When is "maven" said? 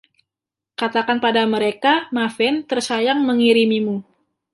2.15-2.55